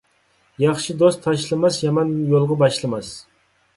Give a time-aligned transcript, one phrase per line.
[0.61, 3.13] ياخشى دوست تاشلىماس، يامان يولغا باشلىماس.